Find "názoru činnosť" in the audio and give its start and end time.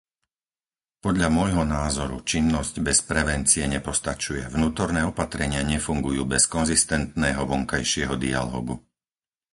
1.79-2.73